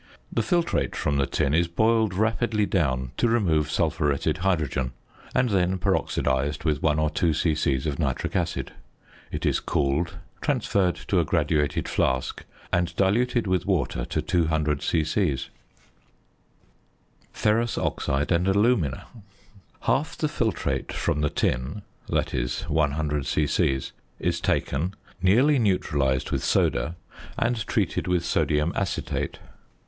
[0.33, 4.93] The filtrate from the tin is boiled rapidly down to remove sulphuretted hydrogen;
[5.35, 7.75] and then peroxidised with 1 or 2 c.c.
[7.87, 8.71] of nitric acid.
[9.31, 12.43] It is cooled, transferred to a graduated flask,
[12.73, 15.37] and diluted with water to 200 c.c.
[17.31, 19.05] ~Ferrous Oxide and Alumina.~
[19.81, 23.79] Half the filtrate from the tin (that is, 100 c.c.)
[24.19, 26.95] is taken, nearly neutralised with soda,
[27.37, 29.37] and treated with sodium acetate.